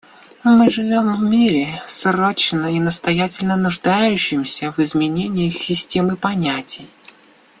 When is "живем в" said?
0.71-1.21